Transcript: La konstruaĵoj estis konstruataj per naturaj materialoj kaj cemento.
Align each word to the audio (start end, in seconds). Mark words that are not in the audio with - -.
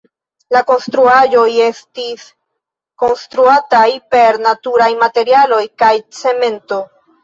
La 0.55 0.61
konstruaĵoj 0.69 1.43
estis 1.65 2.25
konstruataj 3.05 3.85
per 4.17 4.43
naturaj 4.49 4.93
materialoj 5.07 5.65
kaj 5.87 5.97
cemento. 6.23 6.87